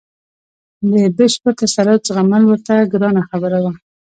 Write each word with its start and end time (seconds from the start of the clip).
د 0.91 0.93
بشپړ 1.17 1.53
تسلط 1.61 2.01
زغمل 2.09 2.43
ورته 2.47 2.73
ګرانه 2.91 3.21
خبره 3.29 3.59
وه. 3.63 3.71